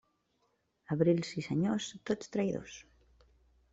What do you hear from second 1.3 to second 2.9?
i senyors, tots traïdors.